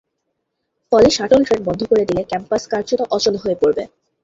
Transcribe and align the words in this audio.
ফলে 0.91 1.09
shuttle 1.09 1.41
train 1.47 1.61
বন্ধ 1.67 1.81
করে 1.89 2.03
দিলে 2.09 2.21
ক্যাম্পাস 2.23 2.63
কার্যত 2.71 3.01
অচল 3.15 3.35
হয়ে 3.43 3.59
পড়ে। 3.61 3.73